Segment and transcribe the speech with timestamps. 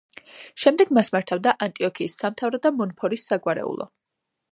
[0.61, 3.87] შემდეგ მას მართავდა ანტიოქიის სამთავრო და მონფორის საგვარეულო.